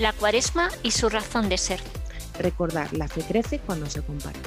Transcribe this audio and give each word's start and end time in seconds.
La 0.00 0.12
cuaresma 0.12 0.70
y 0.82 0.90
su 0.90 1.08
razón 1.08 1.48
de 1.48 1.56
ser. 1.56 1.78
Recordar, 2.40 2.92
la 2.94 3.06
fe 3.06 3.22
crece 3.22 3.60
cuando 3.60 3.86
se 3.86 4.02
comparte. 4.02 4.40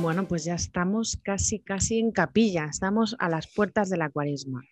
Bueno, 0.00 0.26
pues 0.26 0.42
ya 0.42 0.54
estamos 0.54 1.16
casi, 1.22 1.60
casi 1.60 2.00
en 2.00 2.10
capilla, 2.10 2.64
estamos 2.64 3.14
a 3.20 3.28
las 3.28 3.46
puertas 3.46 3.88
de 3.88 3.98
la 3.98 4.10
cuaresma. 4.10 4.64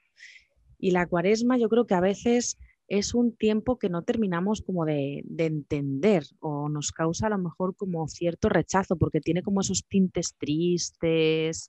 Y 0.76 0.90
la 0.90 1.06
cuaresma 1.06 1.56
yo 1.56 1.68
creo 1.68 1.86
que 1.86 1.94
a 1.94 2.00
veces 2.00 2.58
es 2.98 3.14
un 3.14 3.36
tiempo 3.36 3.78
que 3.78 3.88
no 3.88 4.02
terminamos 4.02 4.62
como 4.62 4.84
de, 4.84 5.24
entender 5.36 6.24
o 6.40 6.68
nos 6.68 6.92
causa 6.92 7.26
a 7.26 7.30
lo 7.30 7.38
mejor 7.38 7.76
como 7.76 8.06
cierto 8.08 8.48
rechazo 8.48 8.96
porque 8.96 9.20
tiene 9.20 9.42
como 9.42 9.60
esos 9.60 9.84
tintes 9.86 10.34
tristes. 10.38 11.66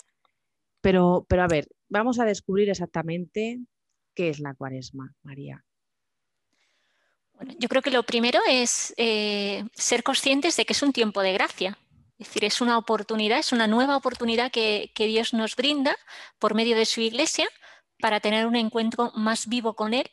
Pero, 0.81 1.25
pero 1.27 1.43
a 1.43 1.47
ver, 1.47 1.67
vamos 1.89 2.19
a 2.19 2.25
descubrir 2.25 2.69
exactamente 2.69 3.59
qué 4.13 4.29
es 4.29 4.39
la 4.39 4.53
cuaresma, 4.53 5.13
María. 5.23 5.65
Bueno, 7.33 7.53
yo 7.59 7.67
creo 7.69 7.81
que 7.81 7.91
lo 7.91 8.03
primero 8.03 8.39
es 8.47 8.93
eh, 8.97 9.63
ser 9.73 10.03
conscientes 10.03 10.55
de 10.55 10.65
que 10.65 10.73
es 10.73 10.83
un 10.83 10.93
tiempo 10.93 11.21
de 11.21 11.33
gracia. 11.33 11.77
Es 12.17 12.27
decir, 12.27 12.45
es 12.45 12.61
una 12.61 12.77
oportunidad, 12.77 13.39
es 13.39 13.51
una 13.51 13.67
nueva 13.67 13.97
oportunidad 13.97 14.51
que, 14.51 14.91
que 14.93 15.07
Dios 15.07 15.33
nos 15.33 15.55
brinda 15.55 15.97
por 16.39 16.53
medio 16.53 16.77
de 16.77 16.85
su 16.85 17.01
iglesia 17.01 17.47
para 17.99 18.19
tener 18.19 18.45
un 18.45 18.55
encuentro 18.55 19.11
más 19.15 19.47
vivo 19.47 19.73
con 19.75 19.93
Él 19.93 20.09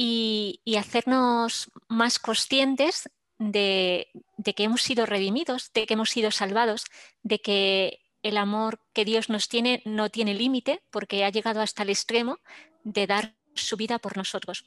y, 0.00 0.76
hacernos 0.78 1.70
más 1.88 2.20
conscientes 2.20 3.10
de, 3.38 4.08
que 4.56 4.62
hemos 4.64 4.82
sido 4.82 5.06
redimidos, 5.06 5.72
de 5.74 5.86
que 5.86 5.94
hemos 5.94 6.10
sido 6.10 6.30
salvados, 6.30 6.84
de 7.22 7.40
que 7.40 7.98
el 8.22 8.36
amor 8.36 8.80
que 8.92 9.04
Dios 9.04 9.28
nos 9.28 9.48
tiene 9.48 9.82
no 9.84 10.08
tiene 10.08 10.34
límite 10.34 10.82
porque 10.90 11.24
ha 11.24 11.30
llegado 11.30 11.60
hasta 11.60 11.82
el 11.82 11.90
extremo 11.90 12.38
de 12.84 13.06
dar 13.06 13.34
su 13.54 13.76
vida 13.76 13.98
por 13.98 14.16
nosotros. 14.16 14.64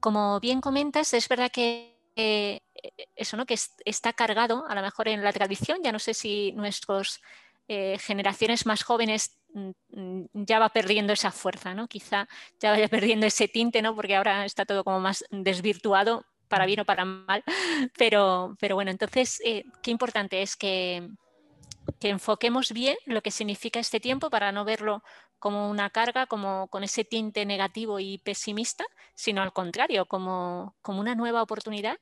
Como 0.00 0.40
bien 0.40 0.60
comentas, 0.60 1.14
es 1.14 1.28
verdad 1.28 1.52
que 1.52 1.96
eso, 3.16 3.36
¿no? 3.36 3.46
que 3.46 3.56
está 3.84 4.12
cargado, 4.12 4.66
a 4.68 4.74
lo 4.74 4.82
mejor 4.82 5.08
en 5.08 5.22
la 5.22 5.32
tradición, 5.32 5.78
ya 5.82 5.92
no 5.92 5.98
sé 5.98 6.12
si 6.12 6.52
nuestras 6.52 7.20
eh, 7.72 7.98
generaciones 7.98 8.66
más 8.66 8.82
jóvenes 8.82 9.40
Mm, 9.54 10.24
ya 10.32 10.58
va 10.58 10.68
perdiendo 10.68 11.12
esa 11.12 11.32
fuerza, 11.32 11.74
¿no? 11.74 11.88
Quizá 11.88 12.28
ya 12.60 12.70
vaya 12.70 12.88
perdiendo 12.88 13.26
ese 13.26 13.48
tinte, 13.48 13.82
¿no? 13.82 13.94
Porque 13.94 14.16
ahora 14.16 14.44
está 14.44 14.64
todo 14.64 14.84
como 14.84 15.00
más 15.00 15.24
desvirtuado, 15.30 16.24
para 16.48 16.66
bien 16.66 16.80
o 16.80 16.84
para 16.84 17.04
mal. 17.04 17.44
Pero, 17.98 18.56
pero 18.60 18.74
bueno, 18.74 18.90
entonces, 18.90 19.40
eh, 19.44 19.64
qué 19.82 19.90
importante 19.92 20.42
es 20.42 20.56
que, 20.56 21.08
que 22.00 22.08
enfoquemos 22.10 22.72
bien 22.72 22.96
lo 23.06 23.22
que 23.22 23.30
significa 23.30 23.80
este 23.80 24.00
tiempo 24.00 24.30
para 24.30 24.52
no 24.52 24.64
verlo 24.64 25.02
como 25.38 25.70
una 25.70 25.90
carga, 25.90 26.26
como 26.26 26.68
con 26.68 26.84
ese 26.84 27.04
tinte 27.04 27.46
negativo 27.46 28.00
y 28.00 28.18
pesimista, 28.18 28.84
sino 29.14 29.42
al 29.42 29.52
contrario, 29.52 30.06
como, 30.06 30.76
como 30.82 31.00
una 31.00 31.14
nueva 31.14 31.42
oportunidad, 31.42 31.98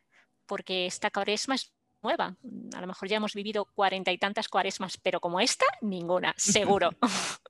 porque 0.47 0.87
esta 0.87 1.11
cuaresma 1.11 1.55
es 1.57 1.73
nueva. 2.03 2.37
A 2.75 2.81
lo 2.81 2.87
mejor 2.87 3.09
ya 3.09 3.17
hemos 3.17 3.35
vivido 3.35 3.65
cuarenta 3.65 4.13
y 4.13 4.19
tantas 4.19 4.49
cuaresmas, 4.49 4.97
pero 4.97 5.21
como 5.21 5.41
esta, 5.41 5.67
ninguna, 5.83 6.35
seguro. 6.37 6.91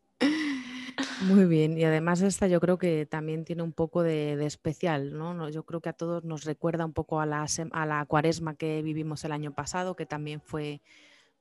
Muy 1.22 1.44
bien, 1.44 1.78
y 1.78 1.84
además 1.84 2.22
esta 2.22 2.48
yo 2.48 2.60
creo 2.60 2.78
que 2.78 3.06
también 3.06 3.44
tiene 3.44 3.62
un 3.62 3.72
poco 3.72 4.03
de, 4.03 4.44
especial, 4.44 5.16
¿no? 5.16 5.48
Yo 5.48 5.64
creo 5.64 5.81
que 5.81 5.88
a 5.88 5.92
todos 5.92 6.25
nos 6.25 6.44
recuerda 6.44 6.84
un 6.84 6.92
poco 6.92 7.20
a 7.20 7.26
la, 7.26 7.47
a 7.72 7.86
la 7.86 8.04
cuaresma 8.06 8.54
que 8.54 8.82
vivimos 8.82 9.25
el 9.25 9.32
año 9.32 9.53
pasado, 9.53 9.94
que 9.94 10.06
también 10.06 10.41
fue 10.41 10.80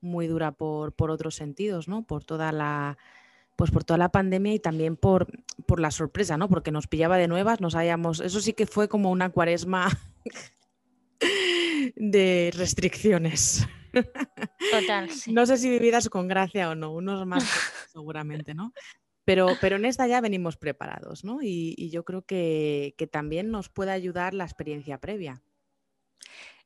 muy 0.00 0.26
dura 0.26 0.52
por, 0.52 0.92
por 0.92 1.10
otros 1.10 1.34
sentidos, 1.34 1.88
¿no? 1.88 2.02
Por 2.02 2.24
toda 2.24 2.52
la 2.52 2.98
pues 3.56 3.72
por 3.72 3.82
toda 3.82 3.98
la 3.98 4.10
pandemia 4.10 4.54
y 4.54 4.60
también 4.60 4.96
por, 4.96 5.26
por 5.66 5.80
la 5.80 5.90
sorpresa, 5.90 6.36
¿no? 6.36 6.48
Porque 6.48 6.70
nos 6.70 6.86
pillaba 6.86 7.16
de 7.16 7.26
nuevas, 7.26 7.60
nos 7.60 7.74
hayamos, 7.74 8.20
eso 8.20 8.40
sí 8.40 8.52
que 8.52 8.66
fue 8.66 8.88
como 8.88 9.10
una 9.10 9.30
cuaresma 9.30 9.88
de 11.96 12.50
restricciones. 12.54 13.66
Total. 14.70 15.08
No 15.26 15.46
sé 15.46 15.56
si 15.56 15.70
vividas 15.70 16.08
con 16.08 16.28
gracia 16.28 16.70
o 16.70 16.74
no, 16.74 16.92
unos 16.92 17.26
más 17.26 17.44
seguramente, 17.92 18.54
¿no? 18.54 18.72
Pero, 19.24 19.48
pero 19.60 19.76
en 19.76 19.84
esta 19.84 20.06
ya 20.06 20.20
venimos 20.20 20.56
preparados, 20.56 21.22
¿no? 21.22 21.40
Y, 21.42 21.90
yo 21.90 22.04
creo 22.04 22.22
que, 22.22 22.94
también 23.12 23.50
nos 23.50 23.68
puede 23.68 23.92
ayudar 23.92 24.32
la 24.32 24.44
experiencia 24.44 24.98
previa. 24.98 25.42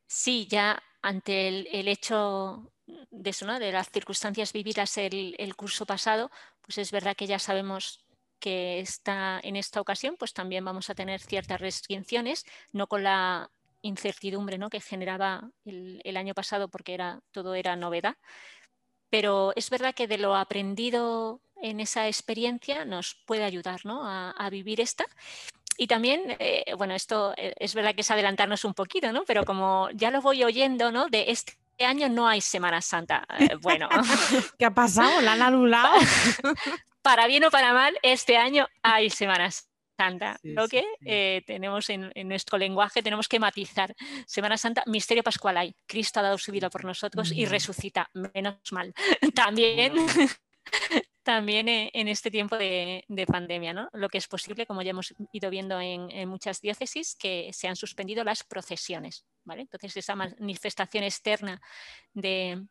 Sí, 0.06 0.47
ya 0.49 0.81
ante 1.01 1.49
el, 1.49 1.89
hecho 1.89 2.72
de 2.87 3.31
eso, 3.31 3.47
¿no? 3.47 3.59
De 3.59 3.72
las 3.72 3.91
circunstancias 3.91 4.53
vividas 4.53 4.97
el, 4.97 5.34
el 5.39 5.56
curso 5.56 5.87
pasado, 5.87 6.31
pues 6.61 6.78
es 6.78 6.93
verdad 6.93 7.17
que 7.17 7.27
ya 7.27 7.41
sabemos 7.41 8.06
que 8.39 8.81
está 8.81 9.41
en 9.43 9.56
esta 9.56 9.81
ocasión, 9.81 10.17
pues 10.17 10.33
también 10.33 10.65
vamos 10.65 10.89
a 10.91 10.95
tener 10.95 11.21
ciertas 11.21 11.61
restricciones, 11.61 12.45
no 12.72 12.87
con 12.87 13.03
la 13.03 13.51
incertidumbre 13.82 14.59
¿no? 14.59 14.70
que 14.70 14.81
generaba 14.81 15.50
el, 15.65 16.16
año 16.16 16.34
pasado 16.34 16.69
porque 16.69 16.94
era, 16.94 17.20
todo 17.32 17.54
era 17.54 17.76
novedad. 17.76 18.16
Pero 19.10 19.53
es 19.56 19.69
verdad 19.69 19.94
que 19.94 20.09
de 20.09 20.19
lo 20.19 20.34
aprendido 20.37 21.41
en 21.60 21.81
esa 21.81 22.09
experiencia 22.09 22.84
nos 22.84 23.22
puede 23.26 23.44
ayudar 23.44 23.81
a, 23.84 24.48
vivir 24.50 24.81
esta. 24.81 25.04
Y 25.76 25.87
también, 25.87 26.37
eh, 26.38 26.75
bueno, 26.76 26.94
esto 26.94 27.34
eh, 27.37 27.54
es 27.59 27.75
verdad 27.75 27.94
que 27.94 28.00
es 28.00 28.10
adelantarnos 28.10 28.65
un 28.65 28.75
poquito, 28.75 29.12
¿no? 29.12 29.25
pero 29.25 29.44
como 29.44 29.88
ya 29.94 30.10
lo 30.10 30.22
voy 30.22 30.44
oyendo, 30.44 30.91
¿no? 30.92 31.09
de 31.09 31.31
este 31.31 31.54
año 31.84 32.09
no 32.09 32.26
hay 32.26 32.41
Semana 32.41 32.81
Santa. 32.81 33.26
Eh, 33.38 33.56
bueno. 33.60 33.88
¿Qué 34.59 34.65
ha 34.65 34.75
pasado? 34.75 35.21
¿La 35.21 35.32
han 35.32 35.42
anulado? 35.42 35.98
para 37.03 37.26
bien 37.26 37.44
o 37.44 37.50
para 37.50 37.72
mal, 37.72 37.98
este 38.03 38.37
año 38.37 38.66
hay 38.82 39.10
Semanas 39.10 39.54
Santa, 39.54 39.72
lo 40.43 40.69
que 40.69 40.85
eh, 41.05 41.43
tenemos 41.47 41.91
en, 41.91 42.13
nuestro 42.27 42.59
lenguaje, 42.59 43.03
tenemos 43.03 43.29
que 43.29 43.39
matizar. 43.39 43.95
Semana 44.27 44.57
Santa, 44.57 44.83
misterio 44.87 45.23
pascual 45.23 45.57
hay. 45.57 45.75
Cristo 45.87 46.21
ha 46.21 46.23
dado 46.23 46.39
su 46.39 46.53
vida 46.53 46.71
por 46.71 46.85
nosotros 46.85 47.33
y 47.33 47.47
resucita, 47.47 48.11
menos 48.35 48.57
mal. 48.71 48.95
También, 49.35 49.95
también 51.23 51.69
eh, 51.69 51.91
en 51.93 52.09
este 52.09 52.31
tiempo 52.31 52.57
de, 52.57 53.05
pandemia, 53.27 53.73
¿no? 53.73 53.89
lo 53.93 54.09
que 54.09 54.19
es 54.19 54.27
posible, 54.27 54.67
como 54.67 54.83
ya 54.83 54.91
hemos 54.91 55.15
ido 55.33 55.51
viendo 55.51 55.81
en, 55.81 56.11
en, 56.11 56.29
muchas 56.29 56.61
diócesis, 56.61 57.15
que 57.15 57.51
se 57.53 57.69
han 57.69 57.77
suspendido 57.77 58.25
las 58.25 58.43
procesiones. 58.43 59.25
¿vale? 59.45 59.63
Entonces, 59.63 59.97
esa 59.97 60.17
manifestación 60.17 61.05
externa 61.05 61.61
de, 62.13 62.65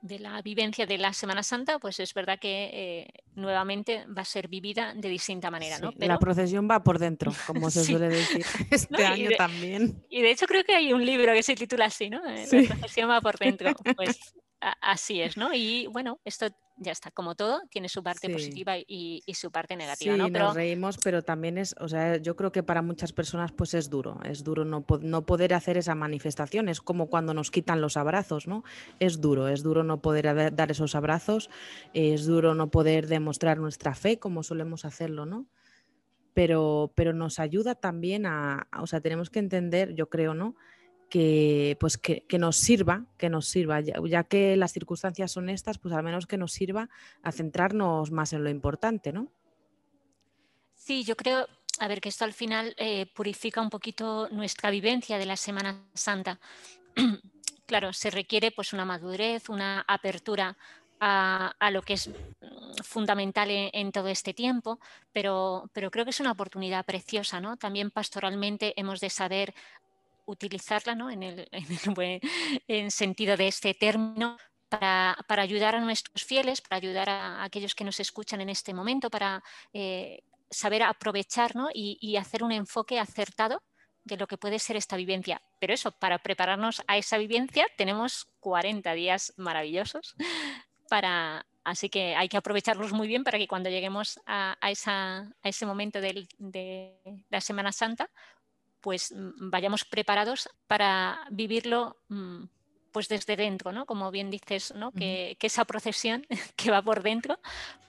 de 0.00 0.18
la 0.18 0.40
vivencia 0.42 0.86
de 0.86 0.98
la 0.98 1.12
Semana 1.12 1.42
Santa, 1.42 1.78
pues 1.78 1.98
es 2.00 2.14
verdad 2.14 2.38
que 2.38 2.70
eh, 2.72 3.08
nuevamente 3.34 4.04
va 4.06 4.22
a 4.22 4.24
ser 4.24 4.48
vivida 4.48 4.94
de 4.94 5.08
distinta 5.08 5.50
manera. 5.50 5.78
¿no? 5.78 5.92
La 5.96 6.18
procesión 6.18 6.68
va 6.70 6.82
por 6.82 6.98
dentro, 6.98 7.32
como 7.46 7.70
se 7.70 7.84
suele 7.84 8.08
decir 8.08 8.44
este 8.70 9.04
año 9.04 9.30
también. 9.36 10.04
Y 10.08 10.22
de 10.22 10.30
hecho 10.30 10.46
creo 10.46 10.64
que 10.64 10.74
hay 10.74 10.92
un 10.92 11.04
libro 11.04 11.32
que 11.32 11.42
se 11.42 11.54
titula 11.54 11.86
así, 11.86 12.10
¿no? 12.10 12.24
Eh, 12.26 12.46
la 12.50 12.76
procesión 12.76 13.10
va 13.10 13.20
por 13.20 13.38
dentro. 13.38 13.72
Pues 13.96 14.18
así 14.60 15.20
es, 15.20 15.36
¿no? 15.36 15.52
Y 15.54 15.86
bueno, 15.86 16.20
esto 16.24 16.48
ya 16.80 16.92
está, 16.92 17.10
como 17.10 17.34
todo, 17.34 17.62
tiene 17.70 17.88
su 17.88 18.02
parte 18.02 18.30
positiva 18.30 18.76
y, 18.78 19.22
su 19.34 19.50
parte 19.50 19.76
negativa. 19.76 20.14
Sí, 20.14 20.30
nos 20.30 20.54
reímos, 20.54 20.98
pero 20.98 21.22
también 21.22 21.58
es, 21.58 21.74
o 21.80 21.88
sea, 21.88 22.16
yo 22.16 22.36
creo 22.36 22.52
que 22.52 22.62
para 22.62 22.82
muchas 22.82 23.12
personas 23.12 23.52
pues 23.52 23.74
es 23.74 23.90
duro, 23.90 24.20
es 24.24 24.44
duro 24.44 24.64
no, 24.64 24.84
no 25.00 25.26
poder 25.26 25.54
hacer 25.54 25.76
esa 25.76 25.94
manifestación, 25.94 26.68
es 26.68 26.80
como 26.80 27.08
cuando 27.08 27.34
nos 27.34 27.50
quitan 27.50 27.80
los 27.80 27.96
abrazos, 27.96 28.46
¿no? 28.46 28.64
Es 29.00 29.20
duro, 29.20 29.48
es 29.48 29.62
duro 29.62 29.82
no 29.82 30.00
poder 30.00 30.54
dar 30.54 30.70
esos 30.70 30.94
abrazos, 30.94 31.50
es 31.94 32.26
duro 32.26 32.54
no 32.54 32.70
poder 32.70 33.06
demostrar 33.08 33.58
nuestra 33.58 33.94
fe 33.94 34.18
como 34.18 34.42
solemos 34.42 34.84
hacerlo, 34.84 35.26
¿no? 35.26 35.46
Pero, 36.34 36.92
pero 36.94 37.12
nos 37.12 37.40
ayuda 37.40 37.74
también 37.74 38.24
a, 38.26 38.68
o 38.80 38.86
sea, 38.86 39.00
tenemos 39.00 39.30
que 39.30 39.40
entender, 39.40 39.94
yo 39.94 40.08
creo, 40.08 40.34
¿no? 40.34 40.54
Que, 41.08 41.76
pues 41.80 41.98
que, 41.98 42.24
nos 42.38 42.56
sirva, 42.56 43.06
que 43.16 43.30
nos 43.30 43.46
sirva, 43.46 43.80
ya, 43.80 44.24
que 44.24 44.56
las 44.56 44.72
circunstancias 44.72 45.32
son 45.32 45.48
estas, 45.48 45.78
pues 45.78 45.94
al 45.94 46.02
menos 46.02 46.26
que 46.26 46.36
nos 46.36 46.52
sirva 46.52 46.88
a 47.22 47.32
centrarnos 47.32 48.10
más 48.10 48.32
en 48.32 48.44
lo 48.44 48.50
importante, 48.50 49.12
¿no? 49.12 49.28
Sí, 50.74 51.04
yo 51.04 51.16
creo, 51.16 51.46
a 51.80 51.88
ver, 51.88 52.00
que 52.00 52.08
esto 52.08 52.24
al 52.24 52.32
final 52.32 52.74
eh, 52.78 53.06
purifica 53.14 53.60
un 53.60 53.70
poquito 53.70 54.28
nuestra 54.30 54.70
vivencia 54.70 55.18
de 55.18 55.26
la 55.26 55.36
Semana 55.36 55.84
Santa. 55.94 56.40
claro, 57.66 57.92
se 57.92 58.10
requiere 58.10 58.50
pues 58.50 58.72
una 58.72 58.84
madurez, 58.84 59.48
una 59.48 59.84
apertura 59.86 60.56
a, 61.00 61.70
lo 61.70 61.82
que 61.82 61.94
es 61.94 62.08
mm, 62.08 62.82
fundamental 62.82 63.48
en, 63.50 63.92
todo 63.92 64.08
este 64.08 64.34
tiempo, 64.34 64.80
pero, 65.12 65.70
pero, 65.72 65.90
creo 65.90 66.04
que 66.04 66.10
es 66.10 66.20
una 66.20 66.32
oportunidad 66.32 66.84
preciosa, 66.84 67.40
¿no? 67.40 67.56
También 67.56 67.90
pastoralmente 67.90 68.74
hemos 68.76 69.00
de 69.00 69.10
saber 69.10 69.54
utilizarla 70.28 70.94
¿no? 70.94 71.10
en, 71.10 71.22
el, 71.22 71.48
en, 72.68 72.90
sentido 72.90 73.36
de 73.36 73.48
este 73.48 73.74
término 73.74 74.36
para, 74.68 75.16
ayudar 75.28 75.74
a 75.74 75.80
nuestros 75.80 76.24
fieles, 76.24 76.60
para 76.60 76.76
ayudar 76.76 77.08
a, 77.08 77.42
aquellos 77.42 77.74
que 77.74 77.84
nos 77.84 77.98
escuchan 77.98 78.40
en 78.40 78.50
este 78.50 78.74
momento, 78.74 79.10
para 79.10 79.42
eh, 79.72 80.22
saber 80.50 80.82
aprovechar 80.82 81.52
y, 81.74 82.16
hacer 82.16 82.44
un 82.44 82.52
enfoque 82.52 82.98
acertado 82.98 83.62
de 84.04 84.16
lo 84.16 84.26
que 84.26 84.36
puede 84.36 84.58
ser 84.58 84.76
esta 84.76 84.96
vivencia. 84.96 85.40
Pero 85.58 85.72
eso, 85.72 85.92
para 85.92 86.18
prepararnos 86.18 86.82
a 86.86 86.96
esa 86.98 87.18
vivencia 87.18 87.66
tenemos 87.76 88.26
40 88.40 88.92
días 88.92 89.32
maravillosos 89.36 90.14
para... 90.88 91.46
Así 91.64 91.90
que 91.90 92.16
hay 92.16 92.30
que 92.30 92.38
aprovecharlos 92.38 92.94
muy 92.94 93.06
bien 93.06 93.24
para 93.24 93.36
que 93.36 93.46
cuando 93.46 93.68
lleguemos 93.68 94.18
a, 94.24 94.56
ese 95.42 95.66
momento 95.66 96.00
de 96.00 96.26
la 97.28 97.42
Semana 97.42 97.72
Santa, 97.72 98.08
pues 98.80 99.12
mm, 99.12 99.50
vayamos 99.50 99.84
preparados 99.84 100.48
para 100.66 101.26
vivirlo 101.30 101.96
mm, 102.08 102.44
pues 102.92 103.08
desde 103.08 103.36
dentro, 103.36 103.72
¿no? 103.72 103.86
Como 103.86 104.10
bien 104.10 104.30
dices, 104.30 104.74
¿no? 104.74 104.92
que, 104.92 105.36
esa 105.40 105.64
procesión 105.64 106.26
que 106.56 106.70
va 106.70 106.82
por 106.82 107.02
dentro, 107.02 107.38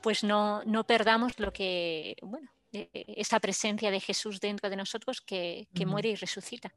pues 0.01 0.23
no, 0.23 0.63
no 0.65 0.85
perdamos 0.85 1.39
lo 1.39 1.51
que, 1.51 2.15
bueno, 2.21 2.49
e, 2.71 2.89
esa 3.17 3.39
presencia 3.39 3.91
de 3.91 3.99
Jesús 3.99 4.39
dentro 4.39 4.69
de 4.69 4.75
nosotros 4.75 5.21
que, 5.21 5.67
muere 5.85 6.09
y 6.09 6.15
resucita. 6.15 6.73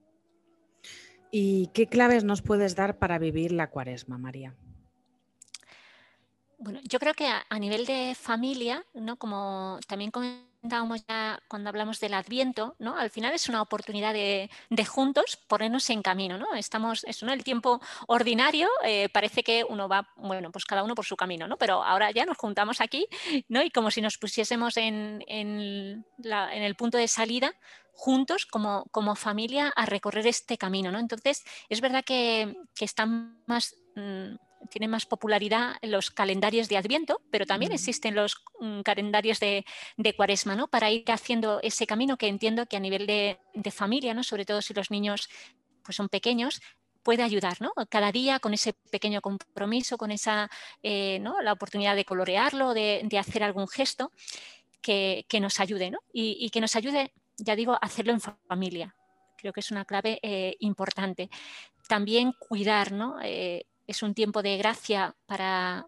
¿Y 1.30 1.68
qué 1.68 1.86
claves 1.86 2.24
nos 2.24 2.42
puedes 2.42 2.76
dar 2.76 2.98
para 2.98 3.18
vivir 3.18 3.52
la 3.52 3.70
cuaresma, 3.70 4.18
María? 4.18 4.54
Bueno, 6.58 6.80
yo 6.84 6.98
creo 6.98 7.14
que 7.14 7.26
a, 7.26 7.58
nivel 7.58 7.86
de 7.86 8.14
familia, 8.14 8.84
¿no? 8.94 9.16
Como 9.16 9.80
también 9.88 10.10
cuando 11.48 11.68
hablamos 11.68 11.98
del 12.00 12.14
Adviento. 12.14 12.76
Al 12.96 13.10
final 13.10 13.34
es 13.34 13.48
una 13.48 13.62
oportunidad 13.62 14.14
de, 14.14 14.48
juntos 14.86 15.38
ponernos 15.48 15.88
en 15.90 16.02
camino, 16.02 16.38
¿no? 16.38 16.54
Estamos, 16.54 17.04
eso, 17.04 17.26
¿no? 17.26 17.32
El 17.32 17.44
tiempo 17.44 17.80
ordinario 18.06 18.68
eh, 18.84 19.08
parece 19.08 19.42
que 19.42 19.64
uno 19.68 19.88
va, 19.88 20.08
bueno, 20.16 20.50
pues 20.50 20.64
cada 20.64 20.82
uno 20.82 20.94
por 20.94 21.04
su 21.04 21.16
camino, 21.16 21.46
¿no? 21.46 21.56
Pero 21.56 21.82
ahora 21.82 22.10
ya 22.10 22.24
nos 22.24 22.36
juntamos 22.36 22.80
aquí, 22.80 23.06
¿no? 23.48 23.62
Y 23.62 23.70
como 23.70 23.90
si 23.90 24.00
nos 24.00 24.18
pusiésemos 24.18 24.76
en, 24.76 25.24
el 25.28 26.74
punto 26.76 26.98
de 26.98 27.08
salida 27.08 27.52
juntos 27.92 28.46
como, 28.46 29.16
familia 29.16 29.72
a 29.76 29.86
recorrer 29.86 30.26
este 30.26 30.58
camino, 30.58 30.90
¿no? 30.90 30.98
Entonces, 30.98 31.44
es 31.68 31.80
verdad 31.80 32.04
que, 32.04 32.56
están 32.80 33.42
más... 33.46 33.74
Mm, 33.96 34.36
tienen 34.70 34.90
más 34.90 35.06
popularidad 35.06 35.76
los 35.82 36.10
calendarios 36.10 36.68
de 36.68 36.76
Adviento, 36.76 37.20
pero 37.30 37.46
también 37.46 37.72
existen 37.72 38.14
los 38.14 38.42
mm, 38.60 38.80
calendarios 38.80 39.40
de, 39.40 39.64
Cuaresma, 40.16 40.56
¿no? 40.56 40.68
Para 40.68 40.90
ir 40.90 41.10
haciendo 41.10 41.60
ese 41.62 41.86
camino 41.86 42.16
que 42.16 42.28
entiendo 42.28 42.66
que 42.66 42.76
a 42.76 42.80
nivel 42.80 43.06
de, 43.06 43.38
familia, 43.70 44.14
¿no? 44.14 44.22
Sobre 44.22 44.44
todo 44.44 44.62
si 44.62 44.74
los 44.74 44.90
niños 44.90 45.28
pues, 45.84 45.96
son 45.96 46.08
pequeños, 46.08 46.60
puede 47.02 47.22
ayudar, 47.22 47.60
¿no? 47.60 47.72
Cada 47.88 48.12
día 48.12 48.38
con 48.38 48.54
ese 48.54 48.74
pequeño 48.90 49.20
compromiso, 49.20 49.98
con 49.98 50.10
esa, 50.10 50.48
eh, 50.82 51.18
¿no? 51.20 51.40
La 51.40 51.52
oportunidad 51.52 51.96
de 51.96 52.04
colorearlo, 52.04 52.74
de, 52.74 53.06
hacer 53.18 53.42
algún 53.42 53.68
gesto 53.68 54.12
que, 54.80 55.24
nos 55.40 55.60
ayude, 55.60 55.90
¿no? 55.90 55.98
Y, 56.12 56.50
que 56.50 56.60
nos 56.60 56.76
ayude, 56.76 57.12
ya 57.38 57.56
digo, 57.56 57.72
a 57.72 57.78
hacerlo 57.78 58.12
en 58.12 58.20
familia. 58.20 58.94
Creo 59.36 59.52
que 59.52 59.60
es 59.60 59.70
una 59.72 59.84
clave 59.84 60.20
eh, 60.22 60.56
importante. 60.60 61.28
También 61.88 62.32
cuidar, 62.38 62.92
¿no? 62.92 63.16
Eh, 63.22 63.66
es 63.86 64.02
un 64.02 64.14
tiempo 64.14 64.42
de 64.42 64.56
gracia 64.56 65.14
para, 65.26 65.86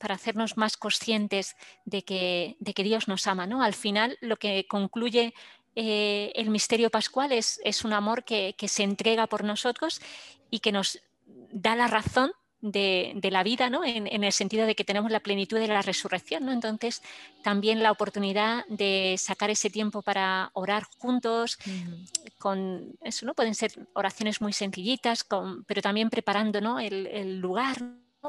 hacernos 0.00 0.56
más 0.56 0.76
conscientes 0.76 1.56
de 1.84 2.02
que, 2.02 2.56
de 2.60 2.74
que, 2.74 2.84
Dios 2.84 3.08
nos 3.08 3.26
ama. 3.26 3.46
¿no? 3.46 3.62
Al 3.62 3.74
final, 3.74 4.18
lo 4.20 4.36
que 4.36 4.66
concluye 4.66 5.34
eh, 5.74 6.32
el 6.34 6.50
misterio 6.50 6.90
pascual 6.90 7.32
es, 7.32 7.60
es 7.64 7.84
un 7.84 7.92
amor 7.92 8.24
que, 8.24 8.54
se 8.66 8.82
entrega 8.82 9.26
por 9.26 9.44
nosotros 9.44 10.00
y 10.50 10.58
que 10.58 10.72
nos 10.72 11.00
da 11.52 11.76
la 11.76 11.86
razón 11.86 12.32
de, 12.60 13.28
la 13.30 13.42
vida, 13.42 13.70
¿no? 13.70 13.84
En, 13.84 14.24
el 14.24 14.32
sentido 14.32 14.66
de 14.66 14.74
que 14.74 14.84
tenemos 14.84 15.10
la 15.10 15.20
plenitud 15.20 15.58
de 15.58 15.68
la 15.68 15.82
resurrección. 15.82 16.44
¿no? 16.44 16.52
Entonces, 16.52 17.02
también 17.42 17.82
la 17.82 17.92
oportunidad 17.92 18.64
de 18.68 19.16
sacar 19.18 19.50
ese 19.50 19.70
tiempo 19.70 20.02
para 20.02 20.50
orar 20.54 20.84
juntos, 20.98 21.58
con 22.38 22.96
eso, 23.02 23.26
¿no? 23.26 23.34
Pueden 23.34 23.54
ser 23.54 23.72
oraciones 23.94 24.40
muy 24.40 24.52
sencillitas, 24.52 25.26
pero 25.66 25.82
también 25.82 26.10
preparando 26.10 26.60
¿no? 26.60 26.78
el, 26.80 27.38
lugar, 27.38 27.76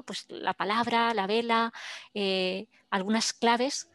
pues 0.05 0.25
la 0.29 0.53
palabra, 0.53 1.13
la 1.13 1.27
vela, 1.27 1.73
eh, 2.13 2.67
algunas 2.89 3.33
claves, 3.33 3.89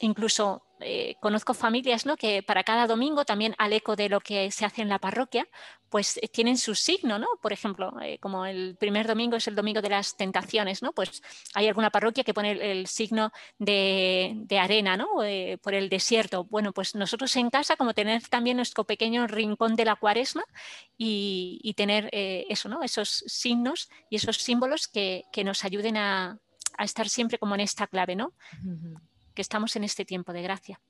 incluso 0.00 0.63
eh, 0.80 1.14
conozco 1.20 1.54
familias 1.54 2.04
¿no? 2.04 2.16
que 2.16 2.42
para 2.42 2.64
cada 2.64 2.86
domingo, 2.86 3.24
también 3.24 3.54
al 3.58 3.72
eco 3.72 3.94
de 3.94 4.08
lo 4.08 4.20
que 4.20 4.50
se 4.50 4.64
hace 4.64 4.82
en 4.82 4.88
la 4.88 4.98
parroquia, 4.98 5.46
pues 5.88 6.18
eh, 6.20 6.28
tienen 6.28 6.58
su 6.58 6.74
signo, 6.74 7.18
¿no? 7.18 7.28
Por 7.40 7.52
ejemplo, 7.52 7.94
eh, 8.02 8.18
como 8.18 8.44
el 8.44 8.76
primer 8.76 9.06
domingo 9.06 9.36
es 9.36 9.46
el 9.46 9.54
domingo 9.54 9.80
de 9.80 9.90
las 9.90 10.16
tentaciones, 10.16 10.82
¿no? 10.82 10.92
Pues 10.92 11.22
hay 11.54 11.68
alguna 11.68 11.90
parroquia 11.90 12.24
que 12.24 12.34
pone 12.34 12.52
el, 12.52 12.86
signo 12.88 13.30
de, 13.58 14.46
arena, 14.60 14.96
¿no? 14.96 15.08
por 15.62 15.74
el 15.74 15.88
desierto. 15.88 16.44
Bueno, 16.44 16.72
pues 16.72 16.94
nosotros 16.94 17.34
en 17.36 17.50
casa, 17.50 17.76
como 17.76 17.94
tener 17.94 18.26
también 18.28 18.56
nuestro 18.56 18.84
pequeño 18.84 19.26
rincón 19.26 19.76
de 19.76 19.84
la 19.84 19.96
cuaresma 19.96 20.44
y, 20.98 21.72
tener 21.76 22.08
eso, 22.12 22.68
¿no? 22.68 22.82
Esos 22.82 23.24
signos 23.26 23.88
y 24.10 24.16
esos 24.16 24.36
símbolos 24.38 24.88
que, 24.88 25.24
nos 25.44 25.64
ayuden 25.64 25.96
a, 25.96 26.38
a, 26.76 26.84
estar 26.84 27.08
siempre 27.08 27.38
como 27.38 27.54
en 27.54 27.60
esta 27.60 27.86
clave, 27.86 28.16
¿no? 28.16 28.32
Que 29.34 29.42
estamos 29.42 29.76
en 29.76 29.84
este 29.84 30.04
tiempo 30.04 30.32
de 30.32 30.42
gracia. 30.42 30.80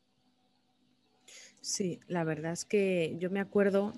Sí, 1.61 2.01
la 2.09 2.25
verdad 2.25 2.53
es 2.53 2.65
que 2.65 3.17
yo 3.19 3.31
me 3.31 3.41
acuerdo 3.41 3.95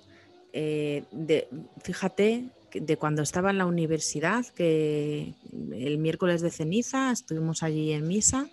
eh, 0.52 1.04
de, 1.10 1.48
fíjate, 1.82 2.50
de 2.72 2.96
cuando 2.96 3.22
estaba 3.22 3.50
en 3.50 3.58
la 3.58 3.66
universidad, 3.66 4.46
que 4.54 5.34
el 5.72 5.98
miércoles 5.98 6.42
de 6.42 6.50
ceniza 6.50 7.10
estuvimos 7.10 7.62
allí 7.62 7.92
en 7.92 8.06
misa 8.06 8.48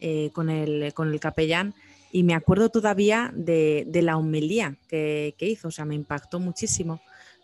eh, 0.00 0.30
con, 0.32 0.50
el, 0.50 0.94
con 0.94 1.12
el 1.12 1.20
capellán 1.20 1.74
y 2.12 2.22
me 2.22 2.34
acuerdo 2.34 2.68
todavía 2.68 3.32
de, 3.34 3.86
la 4.02 4.16
homilía 4.16 4.76
que, 4.88 5.34
hizo, 5.40 5.68
o 5.68 5.70
sea, 5.72 5.84
me 5.84 5.96
impactó 5.96 6.38
muchísimo 6.38 7.00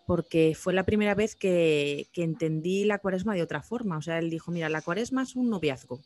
porque 0.06 0.56
fue 0.56 0.72
la 0.72 0.84
primera 0.84 1.14
vez 1.14 1.34
que, 1.34 2.06
que 2.12 2.22
entendí 2.22 2.84
la 2.84 2.98
cuaresma 2.98 3.34
de 3.34 3.42
otra 3.42 3.62
forma. 3.62 3.98
O 3.98 4.02
sea, 4.02 4.18
él 4.18 4.30
dijo, 4.30 4.52
mira, 4.52 4.68
la 4.68 4.80
cuaresma 4.80 5.25
es 5.25 5.37
un 5.37 5.50
noviazgo, 5.50 6.00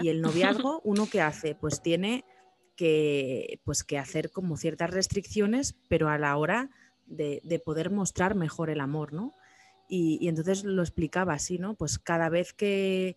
y 0.00 0.08
el 0.08 0.20
noviazgo, 0.22 0.80
uno 0.84 1.08
que 1.08 1.20
hace, 1.20 1.54
pues 1.54 1.82
tiene 1.82 2.24
que, 2.76 3.60
pues 3.64 3.82
que 3.82 3.98
hacer 3.98 4.30
como 4.30 4.56
ciertas 4.56 4.90
restricciones, 4.90 5.76
pero 5.88 6.08
a 6.08 6.18
la 6.18 6.36
hora 6.36 6.70
de, 7.06 7.62
poder 7.64 7.90
mostrar 7.90 8.34
mejor 8.34 8.70
el 8.70 8.80
amor, 8.80 9.12
¿no? 9.12 9.34
Y, 9.88 10.28
entonces 10.28 10.64
lo 10.64 10.82
explicaba 10.82 11.32
así, 11.32 11.58
¿no? 11.58 11.74
Pues 11.74 11.98
cada 11.98 12.28
vez 12.28 12.52
que, 12.52 13.16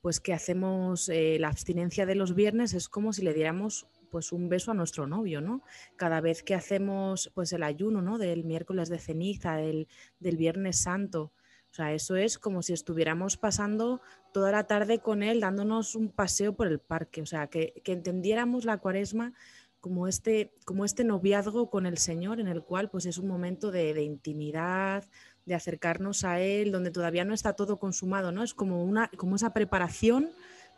pues 0.00 0.20
que 0.20 0.32
hacemos 0.32 1.08
eh, 1.08 1.36
la 1.38 1.48
abstinencia 1.48 2.06
de 2.06 2.14
los 2.14 2.34
viernes 2.34 2.74
es 2.74 2.88
como 2.88 3.12
si 3.12 3.22
le 3.22 3.34
diéramos 3.34 3.86
pues 4.10 4.32
un 4.32 4.48
beso 4.48 4.70
a 4.70 4.74
nuestro 4.74 5.06
novio, 5.06 5.40
¿no? 5.40 5.62
Cada 5.96 6.20
vez 6.20 6.42
que 6.42 6.54
hacemos 6.54 7.30
pues 7.34 7.52
el 7.52 7.62
ayuno, 7.62 8.02
¿no? 8.02 8.18
Del 8.18 8.44
miércoles 8.44 8.88
de 8.88 8.98
ceniza, 8.98 9.56
del, 9.56 9.88
del 10.20 10.36
viernes 10.36 10.80
santo, 10.80 11.32
o 11.76 11.82
sea, 11.82 11.92
eso 11.92 12.16
es 12.16 12.38
como 12.38 12.62
si 12.62 12.72
estuviéramos 12.72 13.36
pasando 13.36 14.00
toda 14.32 14.50
la 14.50 14.66
tarde 14.66 15.00
con 15.00 15.22
él 15.22 15.40
dándonos 15.40 15.94
un 15.94 16.08
paseo 16.08 16.56
por 16.56 16.68
el 16.68 16.78
parque. 16.78 17.20
O 17.20 17.26
sea, 17.26 17.48
que, 17.48 17.82
entendiéramos 17.84 18.64
la 18.64 18.78
cuaresma 18.78 19.34
como 19.78 20.08
este, 20.08 20.54
como 20.64 20.86
este 20.86 21.04
noviazgo 21.04 21.68
con 21.68 21.84
el 21.84 21.98
Señor, 21.98 22.40
en 22.40 22.48
el 22.48 22.62
cual 22.62 22.88
pues 22.88 23.04
es 23.04 23.18
un 23.18 23.28
momento 23.28 23.70
de, 23.70 24.02
intimidad, 24.02 25.04
de 25.44 25.54
acercarnos 25.54 26.24
a 26.24 26.40
Él, 26.40 26.72
donde 26.72 26.90
todavía 26.90 27.26
no 27.26 27.34
está 27.34 27.52
todo 27.52 27.78
consumado, 27.78 28.32
¿no? 28.32 28.42
Es 28.42 28.54
como, 28.54 28.82
una, 28.82 29.10
como 29.18 29.36
esa 29.36 29.52
preparación 29.52 30.30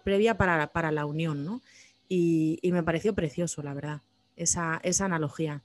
previa 0.02 0.36
para, 0.36 0.72
para 0.72 0.90
la 0.90 1.06
unión, 1.06 1.44
¿no? 1.44 1.62
Y, 2.08 2.58
y, 2.60 2.72
me 2.72 2.82
pareció 2.82 3.14
precioso, 3.14 3.62
la 3.62 3.72
verdad, 3.72 4.00
esa, 4.34 4.80
esa 4.82 5.04
analogía. 5.04 5.62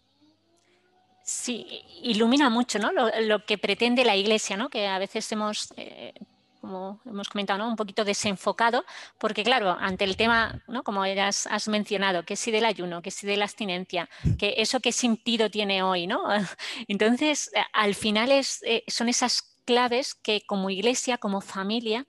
Sí, 1.24 1.66
ilumina 2.02 2.50
mucho 2.50 2.80
¿no? 2.80 2.92
lo, 2.92 3.46
que 3.46 3.58
pretende 3.58 4.04
la 4.04 4.16
Iglesia, 4.16 4.58
¿no? 4.58 4.70
que 4.70 4.88
a 4.88 5.00
veces 5.00 5.32
hemos, 5.32 5.74
eh, 5.78 6.14
como 6.60 7.00
hemos 7.06 7.30
comentado, 7.30 7.60
¿no? 7.60 7.70
un 7.70 7.78
poquito 7.78 8.04
desenfocado, 8.04 8.84
porque 9.18 9.44
claro, 9.44 9.78
ante 9.80 10.04
el 10.04 10.18
tema, 10.18 10.62
¿no? 10.68 10.84
como 10.84 11.06
ya 11.06 11.30
has, 11.30 11.68
mencionado, 11.70 12.26
que 12.26 12.36
si 12.36 12.52
del 12.52 12.66
ayuno, 12.66 13.02
que 13.02 13.10
si 13.10 13.26
de 13.26 13.38
la 13.38 13.46
abstinencia, 13.46 14.10
que 14.38 14.56
eso 14.58 14.82
qué 14.82 14.92
sentido 14.92 15.50
tiene 15.50 15.82
hoy, 15.82 16.08
¿no? 16.08 16.24
Entonces, 16.90 17.50
al 17.72 17.96
final 17.96 18.30
es, 18.30 18.62
eh, 18.64 18.84
son 18.88 19.08
esas 19.08 19.54
claves 19.64 20.16
que 20.16 20.42
como 20.46 20.70
iglesia, 20.70 21.18
como 21.18 21.40
familia, 21.40 22.06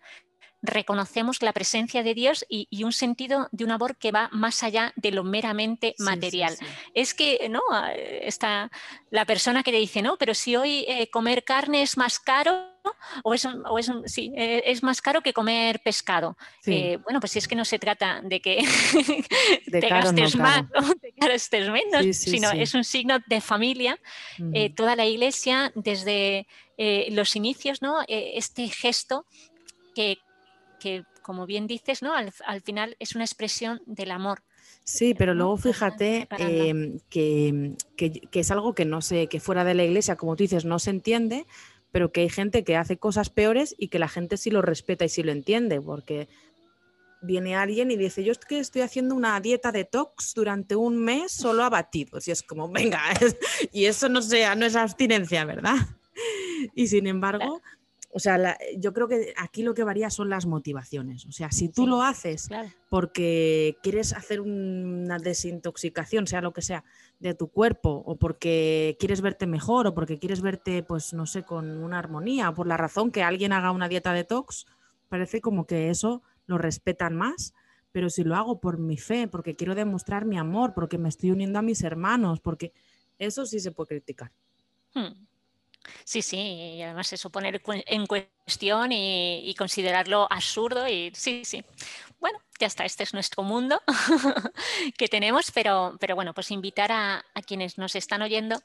reconocemos 0.65 1.43
la 1.43 1.53
presencia 1.53 2.03
de 2.03 2.15
Dios 2.15 2.45
y, 2.49 2.67
un 2.85 2.93
sentido 2.93 3.49
de 3.53 3.65
un 3.65 3.71
amor 3.71 3.97
que 3.97 4.13
va 4.13 4.29
más 4.33 4.63
allá 4.63 4.93
de 4.97 5.11
lo 5.11 5.25
meramente 5.25 5.95
material. 5.99 6.57
Es 6.93 7.15
que, 7.15 7.49
¿no? 7.49 7.63
Está 7.95 8.71
la 9.11 9.25
persona 9.25 9.63
que 9.63 9.73
te 9.73 9.79
dice, 9.79 10.03
no, 10.03 10.17
pero 10.19 10.35
si 10.35 10.57
hoy 10.57 10.85
eh, 10.89 11.09
comer 11.11 11.45
carne 11.45 11.83
es 11.83 11.97
más 11.97 12.19
caro 12.19 12.75
o 13.23 13.35
es, 13.35 13.47
o 13.47 13.79
es, 13.79 13.91
sí, 14.07 14.33
eh, 14.37 14.63
es 14.67 14.83
más 14.83 15.01
caro 15.01 15.23
que 15.23 15.33
comer 15.33 15.81
pescado. 15.81 16.37
Eh, 16.67 16.99
bueno, 17.05 17.21
pues 17.21 17.33
si 17.33 17.39
es 17.39 17.49
que 17.49 17.55
no 17.55 17.65
se 17.65 17.79
trata 17.79 18.21
de 18.23 18.41
que 18.41 18.59
te 19.71 19.81
gastes 19.81 20.37
más 20.37 20.65
o 20.75 20.95
te 21.01 21.15
gastes 21.17 21.71
menos, 21.71 22.17
sino 22.17 22.51
es 22.51 22.75
un 22.75 22.85
signo 22.85 23.19
de 23.27 23.41
familia. 23.41 23.99
Eh, 24.53 24.71
toda 24.71 24.97
la 24.97 25.07
iglesia, 25.07 25.73
desde 25.75 26.47
los 27.11 27.37
inicios, 27.37 27.83
¿no? 27.83 27.99
este 28.09 28.69
gesto 28.69 29.27
que, 29.95 30.19
que, 30.85 31.05
como 31.23 31.47
bien 31.47 31.67
dices, 31.67 32.03
¿no? 32.03 32.15
al, 32.15 32.31
al 32.47 32.61
final 32.61 32.95
es 32.99 33.15
una 33.15 33.25
expresión 33.25 33.81
del 33.87 34.11
amor. 34.11 34.43
Sí, 34.85 35.15
pero 35.15 35.33
luego 35.33 35.57
fíjate 35.57 36.29
em, 36.39 36.99
que, 37.09 37.75
es 38.33 38.51
algo 38.51 38.75
que 38.75 38.85
no 38.85 39.01
sé, 39.01 39.29
que 39.29 39.41
fuera 39.41 39.65
de 39.65 39.73
la 39.73 39.85
iglesia, 39.85 40.17
como 40.17 40.37
tú 40.37 40.45
dices, 40.45 40.67
no 40.67 40.79
se 40.79 40.91
entiende, 40.91 41.47
pero 41.91 42.13
que 42.13 42.21
hay 42.21 42.29
gente 42.29 42.65
que 42.65 42.77
hace 42.77 42.99
cosas 42.99 43.31
peores 43.31 43.75
y 43.79 43.89
que 43.89 43.99
la 43.99 44.09
gente 44.09 44.37
sí 44.37 44.51
lo 44.51 44.61
respeta 44.61 45.07
y 45.07 45.09
sí 45.09 45.23
lo 45.23 45.33
entiende, 45.33 45.81
porque 45.81 46.29
viene 47.23 47.57
alguien 47.57 47.91
y 47.91 47.97
dice, 47.97 48.23
yo 48.25 48.33
es 48.33 48.39
que 48.39 48.59
estoy 48.59 48.83
haciendo 48.83 49.15
una 49.15 49.41
dieta 49.41 49.73
detox 49.73 50.35
durante 50.35 50.77
un 50.77 51.03
mes 51.03 51.33
solo 51.33 51.65
abatidos. 51.65 52.29
Y 52.29 52.33
es 52.33 52.43
como, 52.43 52.69
venga, 52.69 53.01
y 53.73 53.87
eso 53.87 54.11
no, 54.11 54.21
sea, 54.21 54.55
no 54.55 54.67
es 54.67 54.77
abstinencia, 54.77 55.47
¿verdad? 55.47 55.77
Y 56.75 56.89
sin 56.89 57.07
embargo, 57.07 57.63
o 58.17 58.21
sea, 58.21 58.57
yo 58.79 58.93
creo 58.93 59.09
que 59.09 59.35
aquí 59.37 59.65
lo 59.65 59.75
que 59.75 59.83
varía 59.83 60.09
son 60.09 60.29
las 60.29 60.47
motivaciones. 60.47 61.27
O 61.27 61.33
sea, 61.33 61.51
si 61.51 61.69
tú 61.69 61.89
lo 61.89 62.01
haces 62.01 62.49
porque 62.89 63.77
quieres 63.83 64.13
hacer 64.13 64.41
una 64.41 65.19
desintoxicación, 65.19 66.29
sea 66.29 66.41
lo 66.41 66.53
que 66.53 66.63
sea, 66.63 66.85
de 67.19 67.35
tu 67.35 67.49
cuerpo, 67.49 68.05
o 68.07 68.15
porque 68.15 68.97
quieres 69.01 69.21
verte 69.21 69.49
mejor, 69.49 69.89
o 69.89 69.95
porque 69.95 70.21
quieres 70.21 70.43
verte, 70.43 70.85
pues, 70.85 71.13
no 71.13 71.27
sé, 71.27 71.43
con 71.43 71.83
una 71.83 71.99
armonía, 71.99 72.51
o 72.51 72.55
por 72.55 72.69
la 72.69 72.77
razón 72.77 73.11
que 73.11 73.25
alguien 73.25 73.53
haga 73.53 73.73
una 73.73 73.89
dieta 73.89 74.13
detox, 74.13 74.67
parece 75.09 75.41
como 75.41 75.67
que 75.67 75.91
eso 75.91 76.23
lo 76.47 76.57
respetan 76.57 77.17
más. 77.17 77.53
Pero 77.91 78.11
si 78.11 78.23
lo 78.23 78.37
hago 78.37 78.61
por 78.61 78.79
mi 78.79 78.97
fe, 78.97 79.27
porque 79.27 79.57
quiero 79.57 79.75
demostrar 79.75 80.25
mi 80.25 80.39
amor, 80.39 80.73
porque 80.73 80.99
me 80.99 81.09
estoy 81.09 81.33
uniendo 81.33 81.59
a 81.59 81.63
mis 81.63 81.83
hermanos, 81.83 82.39
porque 82.39 82.73
eso 83.19 83.45
sí 83.45 83.59
se 83.59 83.73
puede 83.73 83.89
criticar. 83.89 84.31
Hmm. 84.95 85.27
Sí, 86.05 86.21
sí, 86.21 86.37
y 86.37 86.83
además 86.83 87.11
eso 87.15 87.31
poner 87.31 87.63
en 87.67 88.07
cuestión 88.07 88.93
y, 88.93 89.55
considerarlo 89.57 90.27
absurdo 90.31 90.87
y 90.87 91.11
sí, 91.15 91.43
sí. 91.45 91.65
Bueno, 92.21 92.39
ya 92.59 92.67
está, 92.67 92.85
este 92.85 93.03
es 93.03 93.15
nuestro 93.15 93.43
mundo 93.43 93.83
que 94.99 95.09
tenemos, 95.09 95.51
pero, 95.51 95.97
pero 95.99 96.15
bueno, 96.15 96.35
pues 96.35 96.51
invitar 96.51 96.93
a, 96.93 97.25
quienes 97.47 97.79
nos 97.79 97.95
están 97.97 98.21
oyendo 98.23 98.63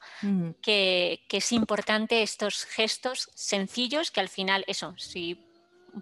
que, 0.62 1.22
que, 1.28 1.36
es 1.38 1.52
importante 1.52 2.22
estos 2.22 2.64
gestos 2.66 3.30
sencillos 3.34 4.10
que 4.10 4.20
al 4.20 4.28
final, 4.28 4.64
eso, 4.66 4.94
si 4.98 5.49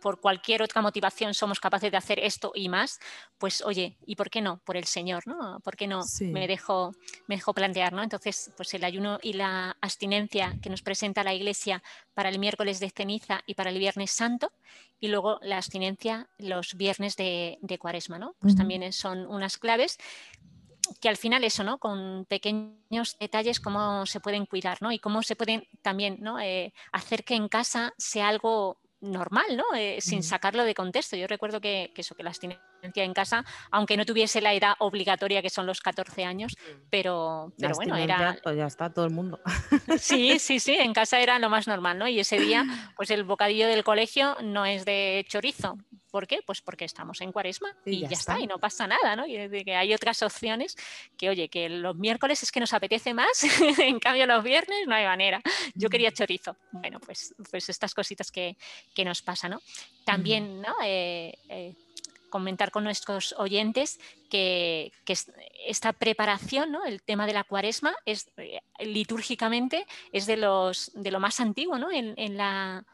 por 0.01 0.21
cualquier 0.21 0.63
otra 0.63 0.83
motivación 0.83 1.35
somos 1.35 1.61
capaces 1.61 1.91
de 1.91 1.97
hacer 1.97 2.19
esto 2.19 2.53
y 2.55 2.69
más, 2.69 3.01
pues 3.39 3.63
oye, 3.63 3.97
¿y 4.07 4.17
por 4.17 4.31
qué 4.31 4.41
no? 4.41 4.59
Por 4.65 4.77
el 4.77 4.85
Señor, 4.85 5.27
¿no? 5.27 5.61
¿Por 5.61 5.77
qué 5.77 5.87
no 5.87 6.03
me, 6.21 6.47
dejo, 6.47 6.93
me 7.27 7.37
dejo 7.37 7.55
plantear, 7.55 7.93
¿no? 7.93 8.03
Entonces, 8.03 8.51
pues 8.57 8.73
el 8.75 8.85
ayuno 8.85 9.19
y 9.23 9.35
la 9.35 9.77
abstinencia 9.81 10.57
que 10.63 10.71
nos 10.71 10.83
presenta 10.83 11.25
la 11.25 11.35
Iglesia 11.35 11.83
para 12.15 12.29
el 12.29 12.39
miércoles 12.39 12.81
de 12.81 12.91
ceniza 12.91 13.43
y 13.47 13.55
para 13.55 13.71
el 13.71 13.79
viernes 13.79 14.11
santo, 14.11 14.53
y 15.01 15.09
luego 15.09 15.39
la 15.43 15.57
abstinencia 15.57 16.29
los 16.39 16.75
viernes 16.75 17.17
de, 17.17 17.59
Cuaresma, 17.79 18.19
¿no? 18.19 18.35
Pues 18.41 18.57
también 18.57 18.93
son 18.93 19.27
unas 19.27 19.59
claves 19.59 19.99
que 21.01 21.09
al 21.09 21.17
final 21.17 21.45
eso, 21.45 21.65
¿no? 21.65 21.79
Con 21.79 22.25
pequeños 22.29 23.17
detalles 23.19 23.61
cómo 23.61 24.07
se 24.07 24.21
pueden 24.21 24.47
cuidar, 24.47 24.79
¿no? 24.81 24.91
Y 24.91 24.99
cómo 24.99 25.23
se 25.23 25.37
pueden 25.37 25.69
también, 25.83 26.19
¿no? 26.21 26.41
Eh, 26.41 26.73
hacer 26.93 27.25
que 27.25 27.35
en 27.35 27.49
casa 27.49 27.95
sea 27.99 28.29
algo 28.29 28.79
normal, 29.01 29.57
¿no? 29.57 29.65
Eh, 29.77 29.99
sin 30.01 30.23
sacarlo 30.23 30.65
de 30.65 30.75
contexto. 30.75 31.17
Yo 31.17 31.27
recuerdo 31.27 31.61
que, 31.61 31.93
eso, 31.97 32.15
que 32.15 32.23
la 32.23 32.31
abstinencia 32.31 32.63
en 32.83 33.15
casa, 33.15 33.45
aunque 33.71 33.97
no 33.97 34.05
tuviese 34.05 34.41
la 34.41 34.55
edad 34.55 34.75
obligatoria 34.79 35.43
que 35.43 35.51
son 35.51 35.67
los 35.67 35.81
14 35.81 36.25
años, 36.25 36.57
pero, 36.91 37.53
pero 37.59 37.75
bueno, 37.75 37.97
era... 37.97 38.37
Pues 38.43 38.57
ya 38.57 38.67
está 38.67 38.91
todo 38.93 39.05
el 39.05 39.13
mundo. 39.13 39.41
Sí, 39.99 40.39
sí, 40.39 40.61
sí, 40.61 40.75
en 40.75 40.93
casa 40.93 41.21
era 41.21 41.39
lo 41.39 41.51
más 41.51 41.67
normal, 41.67 41.99
¿no? 41.99 42.09
Y 42.09 42.21
ese 42.21 42.39
día, 42.39 42.65
pues 42.97 43.11
el 43.11 43.25
bocadillo 43.25 43.67
del 43.67 43.85
colegio 43.85 44.37
no 44.43 44.65
es 44.65 44.85
de 44.85 45.25
chorizo, 45.29 45.77
¿Por 46.11 46.27
qué? 46.27 46.41
Pues 46.45 46.61
porque 46.61 46.85
estamos 46.85 47.21
en 47.21 47.33
cuaresma 47.33 47.75
y, 47.85 48.01
ya, 48.01 48.09
está. 48.09 48.41
y 48.41 48.47
no 48.47 48.59
pasa 48.59 48.87
nada, 48.87 49.15
¿no? 49.15 49.27
Y 49.27 49.65
que 49.65 49.77
hay 49.77 49.93
otras 49.93 50.23
opciones 50.23 50.77
que, 51.17 51.29
oye, 51.29 51.49
que 51.49 51.69
los 51.69 51.97
miércoles 51.97 52.43
es 52.43 52.51
que 52.51 52.61
nos 52.61 52.73
apetece 52.73 53.15
más, 53.15 53.43
en 53.79 53.99
cambio 53.99 54.27
los 54.27 54.43
viernes 54.43 54.87
no 54.87 54.95
hay 54.95 55.05
manera. 55.05 55.43
Yo 55.75 55.91
quería 55.91 56.13
chorizo. 56.13 56.57
Bueno, 56.73 56.99
pues, 57.01 57.35
pues 57.51 57.69
estas 57.69 57.95
cositas 57.95 58.31
que, 58.31 58.57
nos 59.05 59.23
pasan, 59.23 59.53
¿no? 59.53 59.63
También, 60.05 60.61
¿no? 60.61 60.75
Eh, 60.85 61.33
eh, 61.49 61.75
comentar 62.29 62.71
con 62.71 62.85
nuestros 62.85 63.35
oyentes 63.39 64.01
que, 64.31 64.93
esta 65.67 65.93
preparación, 65.93 66.73
¿no? 66.73 66.85
el 66.85 67.03
tema 67.03 67.27
de 67.27 67.33
la 67.33 67.45
cuaresma, 67.45 67.95
es 68.05 68.31
eh, 68.37 68.61
litúrgicamente 68.81 69.87
es 70.13 70.27
de, 70.27 70.37
los, 70.37 70.91
de 70.95 71.11
lo 71.11 71.21
más 71.21 71.41
antiguo 71.41 71.79
¿no? 71.79 71.91
en 71.91 72.37
la 72.37 72.85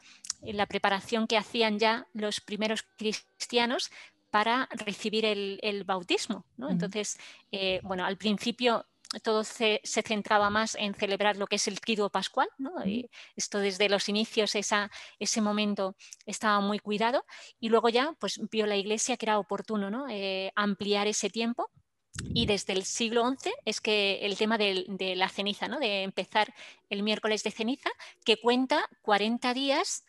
preparación 0.67 1.27
que 1.27 1.37
hacían 1.37 1.79
ya 1.79 2.07
los 2.13 2.41
primeros 2.41 2.83
cristianos 2.97 3.91
para 4.29 4.67
recibir 4.71 5.25
el, 5.25 5.83
bautismo. 5.85 6.45
Entonces, 6.69 7.17
eh, 7.51 7.79
bueno, 7.83 8.03
al 8.03 8.17
principio 8.17 8.85
todo 9.23 9.43
se, 9.43 9.81
centraba 9.83 10.49
más 10.49 10.75
en 10.75 10.93
celebrar 10.93 11.37
lo 11.37 11.47
que 11.47 11.55
es 11.55 11.67
el 11.67 11.79
triduo 11.79 12.09
pascual, 12.09 12.49
y 12.85 13.09
esto 13.35 13.59
desde 13.59 13.89
los 13.89 14.09
inicios, 14.09 14.55
esa, 14.55 14.91
ese 15.19 15.41
momento 15.41 15.95
estaba 16.25 16.59
muy 16.59 16.79
cuidado, 16.79 17.25
y 17.59 17.69
luego 17.69 17.89
ya 17.89 18.15
pues 18.19 18.39
vio 18.51 18.65
la 18.65 18.75
iglesia 18.75 19.17
que 19.17 19.25
era 19.25 19.39
oportuno 19.39 19.89
¿no? 19.89 20.07
Eh, 20.09 20.51
ampliar 20.55 21.07
ese 21.07 21.29
tiempo 21.29 21.69
y 22.33 22.45
desde 22.45 22.73
el 22.73 22.83
siglo 22.83 23.23
XI 23.27 23.51
es 23.65 23.81
que 23.81 24.19
el 24.21 24.37
tema 24.37 24.57
de, 24.57 24.85
de 24.87 25.15
la 25.15 25.27
ceniza, 25.29 25.67
¿no? 25.67 25.79
de 25.79 26.03
empezar 26.03 26.53
el 26.89 27.03
miércoles 27.03 27.43
de 27.43 27.51
ceniza, 27.51 27.89
que 28.23 28.39
cuenta 28.39 28.89
40 29.01 29.53
días 29.53 30.05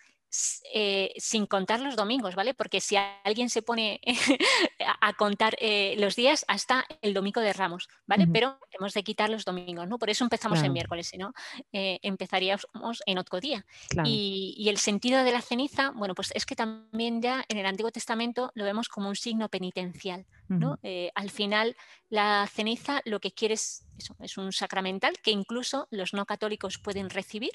eh, 0.72 1.12
sin 1.16 1.46
contar 1.46 1.80
los 1.80 1.96
domingos, 1.96 2.34
¿vale? 2.34 2.54
Porque 2.54 2.80
si 2.80 2.96
alguien 2.96 3.48
se 3.48 3.62
pone 3.62 4.00
a, 5.00 5.12
contar 5.14 5.56
eh, 5.60 5.94
los 5.98 6.16
días 6.16 6.44
hasta 6.48 6.84
el 7.02 7.14
domingo 7.14 7.40
de 7.40 7.52
Ramos, 7.52 7.88
¿vale? 8.06 8.26
Pero 8.26 8.58
hemos 8.72 8.92
de 8.94 9.02
quitar 9.02 9.30
los 9.30 9.44
domingos, 9.44 9.88
¿no? 9.88 9.98
Por 9.98 10.10
eso 10.10 10.24
empezamos 10.24 10.62
en 10.62 10.72
miércoles, 10.72 11.08
si 11.08 11.18
no, 11.18 11.32
eh, 11.72 11.98
empezaríamos 12.02 13.02
en 13.06 13.18
otro 13.18 13.40
día. 13.40 13.64
Y, 14.04 14.66
el 14.68 14.78
sentido 14.78 15.22
de 15.22 15.30
la 15.30 15.42
ceniza, 15.42 15.92
bueno, 15.94 16.14
pues 16.14 16.32
es 16.34 16.44
que 16.44 16.56
también 16.56 17.22
ya 17.22 17.44
en 17.48 17.58
el 17.58 17.66
Antiguo 17.66 17.92
Testamento 17.92 18.50
lo 18.54 18.64
vemos 18.64 18.88
como 18.88 19.08
un 19.08 19.16
signo 19.16 19.48
penitencial, 19.48 20.26
¿no? 20.48 20.78
al 21.14 21.30
final, 21.30 21.76
la 22.08 22.48
ceniza 22.52 23.00
lo 23.04 23.20
que 23.20 23.32
quiere 23.32 23.54
es 23.54 23.86
es 24.20 24.38
un 24.38 24.52
sacramental 24.52 25.18
que 25.22 25.30
incluso 25.30 25.88
los 25.90 26.12
no 26.12 26.26
católicos 26.26 26.78
pueden 26.78 27.10
recibir 27.10 27.52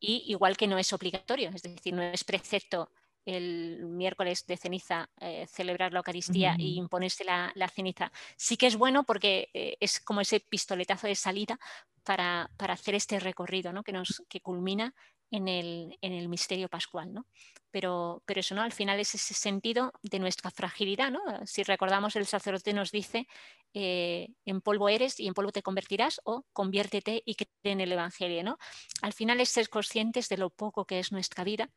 y 0.00 0.24
igual 0.26 0.56
que 0.56 0.66
no 0.66 0.78
es 0.78 0.92
obligatorio, 0.92 1.50
es 1.54 1.62
decir, 1.62 1.94
no 1.94 2.02
es 2.02 2.24
precepto 2.24 2.90
el 3.24 3.86
miércoles 3.86 4.46
de 4.46 4.56
ceniza 4.56 5.08
eh, 5.18 5.46
celebrar 5.48 5.92
la 5.92 6.00
Eucaristía 6.00 6.56
y 6.58 6.76
imponerse 6.76 7.24
la, 7.24 7.68
ceniza. 7.74 8.12
Sí 8.36 8.58
que 8.58 8.66
es 8.66 8.76
bueno 8.76 9.04
porque 9.04 9.48
eh, 9.54 9.76
es 9.80 9.98
como 10.00 10.20
ese 10.20 10.40
pistoletazo 10.40 11.06
de 11.06 11.14
salida 11.14 11.58
para, 12.02 12.50
hacer 12.58 12.94
este 12.94 13.18
recorrido 13.18 13.72
¿no? 13.72 13.82
que, 13.82 13.92
nos, 13.92 14.22
que 14.28 14.40
culmina 14.40 14.94
en 15.34 15.48
el, 15.48 15.98
en 16.00 16.12
el 16.12 16.28
misterio 16.28 16.68
pascual. 16.68 17.12
¿no? 17.12 17.26
Pero, 17.72 18.22
pero, 18.24 18.38
eso, 18.38 18.54
¿no? 18.54 18.62
Al 18.62 18.72
final 18.72 19.00
es 19.00 19.16
ese 19.16 19.34
sentido 19.34 19.92
de 20.02 20.20
nuestra 20.20 20.52
fragilidad, 20.52 21.10
¿no? 21.10 21.20
Si 21.44 21.64
recordamos, 21.64 22.14
el 22.14 22.24
sacerdote 22.24 22.72
nos 22.72 22.92
dice, 22.92 23.26
eh, 23.74 24.28
en 24.44 24.60
polvo 24.60 24.88
eres 24.88 25.18
y 25.18 25.26
en 25.26 25.34
polvo 25.34 25.50
te 25.50 25.62
convertirás, 25.62 26.20
o 26.22 26.44
conviértete 26.52 27.24
y 27.26 27.34
cree 27.34 27.50
en 27.64 27.80
el 27.80 27.90
Evangelio, 27.90 28.44
¿no? 28.44 28.58
Al 29.02 29.12
final 29.12 29.40
es 29.40 29.48
ser 29.48 29.68
conscientes 29.68 30.28
de 30.28 30.36
lo 30.36 30.50
poco 30.50 30.84
que 30.84 31.00
es 31.00 31.10
nuestra 31.10 31.42
vida, 31.42 31.68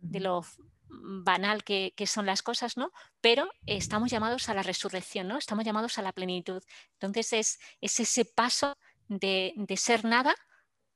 de 0.00 0.18
lo 0.18 0.44
banal 0.88 1.62
que, 1.62 1.92
que, 1.96 2.08
son 2.08 2.26
las 2.26 2.42
cosas, 2.42 2.76
¿no? 2.76 2.90
Pero 3.20 3.48
estamos 3.66 4.10
llamados 4.10 4.48
a 4.48 4.54
la 4.54 4.64
resurrección, 4.64 5.28
¿no? 5.28 5.38
Estamos 5.38 5.64
llamados 5.64 5.98
a 5.98 6.02
la 6.02 6.12
plenitud. 6.12 6.64
Entonces 6.94 7.32
es, 7.32 7.60
es 7.80 8.00
ese 8.00 8.24
paso 8.24 8.76
de, 9.06 9.52
de 9.56 9.76
ser 9.76 10.04
nada 10.04 10.34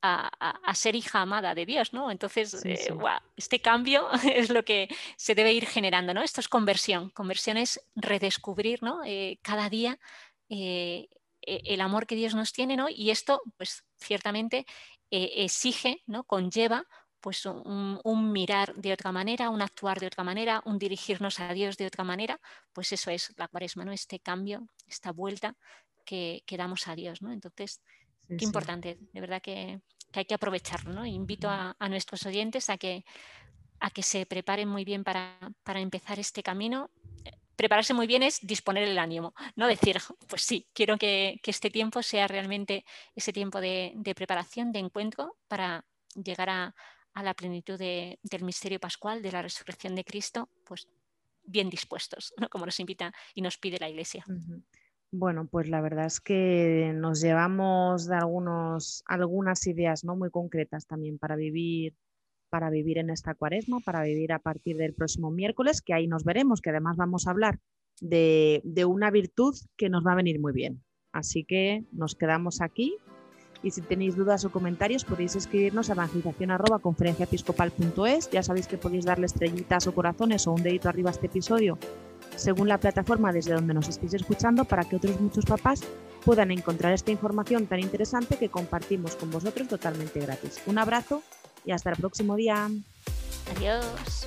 a, 0.02 0.74
ser 0.74 0.94
hija 0.94 1.20
amada 1.22 1.54
de 1.54 1.66
Dios, 1.66 1.92
¿no? 1.92 2.10
Entonces, 2.10 2.64
eh, 2.64 2.94
este 3.36 3.60
cambio 3.60 4.08
es 4.34 4.50
lo 4.50 4.64
que 4.64 4.88
se 5.16 5.34
debe 5.34 5.52
ir 5.52 5.66
generando, 5.66 6.14
¿no? 6.14 6.22
Esto 6.22 6.40
es 6.40 6.48
conversión. 6.48 7.10
Conversión 7.10 7.56
es 7.56 7.80
redescubrir, 7.96 8.82
¿no? 8.82 9.02
Eh, 9.04 9.38
cada 9.42 9.68
día 9.68 9.98
eh, 10.48 11.08
e, 11.42 11.62
el 11.64 11.80
amor 11.80 12.06
que 12.06 12.14
Dios 12.14 12.34
nos 12.34 12.52
tiene, 12.52 12.76
¿no? 12.76 12.88
Y 12.88 13.10
esto, 13.10 13.42
pues, 13.56 13.84
ciertamente 13.96 14.66
exige, 15.10 16.02
¿no? 16.06 16.24
Conlleva 16.24 16.84
pues 17.20 17.44
un, 17.46 18.32
mirar 18.32 18.74
de 18.74 18.92
otra 18.92 19.10
manera, 19.10 19.50
un 19.50 19.60
actuar 19.60 19.98
de 19.98 20.06
otra 20.06 20.22
manera, 20.22 20.62
un 20.64 20.78
dirigirnos 20.78 21.40
a 21.40 21.52
Dios 21.52 21.76
de 21.76 21.86
otra 21.86 22.04
manera, 22.04 22.40
pues 22.72 22.92
eso 22.92 23.10
es 23.10 23.34
la 23.36 23.48
cuaresma, 23.48 23.84
¿no? 23.84 23.90
Este 23.90 24.20
cambio, 24.20 24.68
esta 24.86 25.10
vuelta 25.10 25.56
que, 26.04 26.44
que 26.46 26.56
damos 26.56 26.86
a 26.86 26.94
Dios, 26.94 27.20
¿no? 27.20 27.32
Entonces, 27.32 27.80
Qué 28.28 28.44
importante, 28.44 28.98
de 29.12 29.20
verdad 29.20 29.40
que, 29.40 29.80
hay 30.12 30.24
que 30.24 30.34
aprovecharlo. 30.34 30.92
¿no? 30.92 31.06
Invito 31.06 31.48
a, 31.48 31.74
nuestros 31.88 32.24
oyentes 32.26 32.70
a 32.70 32.78
que 32.78 33.04
a 33.80 33.90
que 33.90 34.02
se 34.02 34.26
preparen 34.26 34.68
muy 34.68 34.84
bien 34.84 35.04
para, 35.04 35.38
empezar 35.66 36.18
este 36.18 36.42
camino. 36.42 36.90
Prepararse 37.56 37.94
muy 37.94 38.06
bien 38.06 38.22
es 38.22 38.38
disponer 38.42 38.84
el 38.84 38.98
ánimo, 38.98 39.34
no 39.56 39.66
decir, 39.66 39.98
pues 40.28 40.42
sí, 40.42 40.68
quiero 40.72 40.96
que, 40.96 41.40
este 41.42 41.70
tiempo 41.70 42.02
sea 42.02 42.28
realmente 42.28 42.84
ese 43.16 43.32
tiempo 43.32 43.60
de, 43.60 43.94
preparación, 44.14 44.70
de 44.70 44.78
encuentro 44.78 45.36
para 45.48 45.84
llegar 46.14 46.50
a, 46.50 46.74
la 47.14 47.34
plenitud 47.34 47.76
del 47.76 48.44
misterio 48.44 48.78
pascual, 48.78 49.22
de 49.22 49.32
la 49.32 49.42
resurrección 49.42 49.96
de 49.96 50.04
Cristo, 50.04 50.48
pues 50.64 50.86
bien 51.42 51.68
dispuestos, 51.68 52.32
como 52.48 52.64
nos 52.64 52.78
invita 52.78 53.12
y 53.34 53.42
nos 53.42 53.58
pide 53.58 53.78
la 53.80 53.88
Iglesia. 53.88 54.24
Bueno, 55.10 55.48
pues 55.50 55.70
la 55.70 55.80
verdad 55.80 56.04
es 56.04 56.20
que 56.20 56.92
nos 56.94 57.22
llevamos 57.22 58.06
de 58.06 58.16
algunos, 58.16 59.02
algunas 59.06 59.66
ideas 59.66 60.04
¿no? 60.04 60.16
muy 60.16 60.28
concretas 60.30 60.86
también 60.86 61.18
para 61.18 61.34
vivir, 61.34 61.94
para 62.50 62.68
vivir 62.68 62.98
en 62.98 63.08
esta 63.08 63.34
cuaresma, 63.34 63.80
para 63.80 64.02
vivir 64.02 64.34
a 64.34 64.38
partir 64.38 64.76
del 64.76 64.92
próximo 64.92 65.30
miércoles, 65.30 65.80
que 65.80 65.94
ahí 65.94 66.08
nos 66.08 66.24
veremos, 66.24 66.60
que 66.60 66.68
además 66.70 66.98
vamos 66.98 67.26
a 67.26 67.30
hablar 67.30 67.58
de, 68.02 68.60
de 68.64 68.84
una 68.84 69.10
virtud 69.10 69.56
que 69.78 69.88
nos 69.88 70.06
va 70.06 70.12
a 70.12 70.16
venir 70.16 70.40
muy 70.40 70.52
bien. 70.52 70.84
Así 71.10 71.42
que 71.42 71.86
nos 71.90 72.14
quedamos 72.14 72.60
aquí 72.60 72.98
y 73.62 73.70
si 73.70 73.80
tenéis 73.80 74.14
dudas 74.14 74.44
o 74.44 74.52
comentarios 74.52 75.06
podéis 75.06 75.36
escribirnos 75.36 75.88
a 75.88 75.94
evangelización.conferenciaepiscopal.es. 75.94 78.30
Ya 78.30 78.42
sabéis 78.42 78.68
que 78.68 78.76
podéis 78.76 79.06
darle 79.06 79.24
estrellitas 79.24 79.86
o 79.86 79.94
corazones 79.94 80.46
o 80.46 80.52
un 80.52 80.62
dedito 80.62 80.90
arriba 80.90 81.08
a 81.08 81.12
este 81.12 81.28
episodio 81.28 81.78
según 82.36 82.68
la 82.68 82.78
plataforma 82.78 83.32
desde 83.32 83.54
donde 83.54 83.74
nos 83.74 83.88
estéis 83.88 84.14
escuchando 84.14 84.64
para 84.64 84.84
que 84.84 84.96
otros 84.96 85.20
muchos 85.20 85.44
papás 85.44 85.80
puedan 86.24 86.50
encontrar 86.50 86.92
esta 86.92 87.10
información 87.10 87.66
tan 87.66 87.80
interesante 87.80 88.36
que 88.36 88.48
compartimos 88.48 89.16
con 89.16 89.30
vosotros 89.30 89.68
totalmente 89.68 90.20
gratis. 90.20 90.60
Un 90.66 90.78
abrazo 90.78 91.22
y 91.64 91.72
hasta 91.72 91.90
el 91.90 91.96
próximo 91.96 92.36
día. 92.36 92.68
Adiós. 93.56 94.26